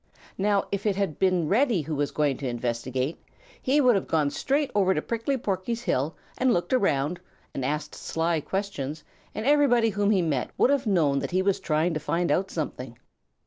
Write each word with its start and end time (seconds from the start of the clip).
Now 0.39 0.65
if 0.71 0.87
it 0.87 0.95
had 0.95 1.19
been 1.19 1.47
Reddy 1.47 1.83
who 1.83 1.93
was 1.93 2.09
going 2.09 2.37
to 2.37 2.47
investigate, 2.47 3.23
he 3.61 3.79
would 3.79 3.93
have 3.93 4.07
gone 4.07 4.31
straight 4.31 4.71
over 4.73 4.95
to 4.95 5.01
Prickly 5.03 5.37
Porky's 5.37 5.83
hill 5.83 6.15
and 6.39 6.51
looked 6.51 6.73
around 6.73 7.19
and 7.53 7.63
asked 7.63 7.93
sly 7.93 8.39
questions, 8.41 9.03
and 9.35 9.45
everybody 9.45 9.89
whom 9.91 10.09
he 10.09 10.23
met 10.23 10.49
would 10.57 10.71
have 10.71 10.87
known 10.87 11.19
that 11.19 11.29
he 11.29 11.43
was 11.43 11.59
trying 11.59 11.93
to 11.93 11.99
find 11.99 12.31
out 12.31 12.49
something. 12.49 12.97